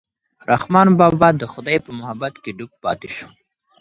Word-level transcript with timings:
رحمان 0.51 0.87
بابا 0.99 1.29
د 1.37 1.43
خدای 1.53 1.77
په 1.85 1.91
محبت 1.99 2.33
کې 2.43 2.51
ډوب 2.57 2.71
پاتې 2.83 3.09
شو. 3.15 3.27